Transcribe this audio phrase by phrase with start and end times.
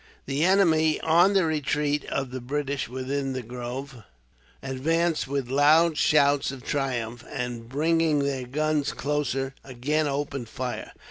[0.25, 4.01] The enemy, on the retreat of the British within the grove,
[4.63, 10.91] advanced with loud shouts of triumph; and, bringing their guns closer, again opened fire.